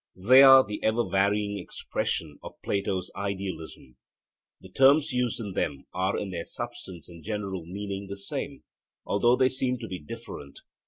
They 0.15 0.41
are 0.41 0.63
the 0.65 0.83
ever 0.83 1.07
varying 1.07 1.59
expression 1.59 2.39
of 2.41 2.59
Plato's 2.63 3.11
Idealism. 3.15 3.97
The 4.59 4.69
terms 4.69 5.11
used 5.11 5.39
in 5.39 5.51
them 5.53 5.85
are 5.93 6.17
in 6.17 6.31
their 6.31 6.45
substance 6.45 7.07
and 7.07 7.23
general 7.23 7.67
meaning 7.67 8.07
the 8.07 8.17
same, 8.17 8.63
although 9.05 9.35
they 9.35 9.49
seem 9.49 9.77
to 9.77 9.87
be 9.87 9.99
different. 9.99 10.57